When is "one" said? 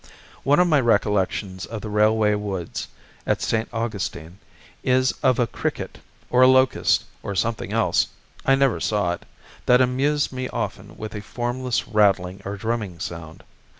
0.43-0.59